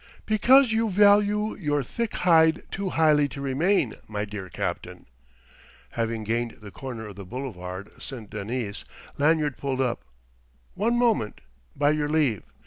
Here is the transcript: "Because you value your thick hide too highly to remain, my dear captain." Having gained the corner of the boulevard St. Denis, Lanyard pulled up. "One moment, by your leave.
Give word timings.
"Because 0.25 0.71
you 0.71 0.89
value 0.89 1.55
your 1.57 1.83
thick 1.83 2.15
hide 2.15 2.63
too 2.71 2.89
highly 2.89 3.27
to 3.29 3.39
remain, 3.39 3.97
my 4.07 4.25
dear 4.25 4.49
captain." 4.49 5.05
Having 5.91 6.23
gained 6.23 6.51
the 6.59 6.71
corner 6.71 7.05
of 7.05 7.17
the 7.17 7.23
boulevard 7.23 7.91
St. 8.01 8.27
Denis, 8.27 8.83
Lanyard 9.19 9.57
pulled 9.57 9.79
up. 9.79 10.03
"One 10.73 10.97
moment, 10.97 11.41
by 11.75 11.91
your 11.91 12.09
leave. 12.09 12.41